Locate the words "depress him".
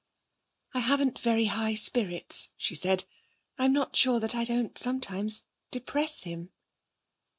5.69-6.49